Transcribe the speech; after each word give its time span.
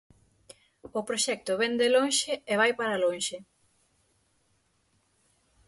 O 0.99 1.01
proxecto 1.07 1.51
vén 1.61 1.73
de 1.81 1.87
lonxe 1.95 2.33
e 2.51 2.53
vai 2.61 2.71
para 2.79 3.01
lonxe. 3.03 3.37